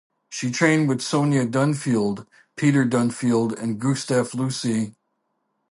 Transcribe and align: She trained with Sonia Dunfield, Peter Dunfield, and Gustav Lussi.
She 0.31 0.49
trained 0.49 0.89
with 0.89 1.03
Sonia 1.03 1.45
Dunfield, 1.45 2.25
Peter 2.55 2.85
Dunfield, 2.85 3.55
and 3.61 3.77
Gustav 3.79 4.31
Lussi. 4.31 4.95